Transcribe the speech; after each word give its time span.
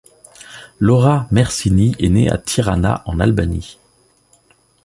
Laura 0.79 1.27
Mersini 1.29 1.95
est 1.99 2.09
née 2.09 2.27
à 2.27 2.39
Tirana, 2.39 3.03
en 3.05 3.19
Albanie. 3.19 3.77